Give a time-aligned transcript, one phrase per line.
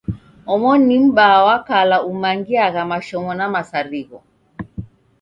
[0.53, 4.19] Omoni ni M'baa wa kala umangiagha mashomo na misarigho.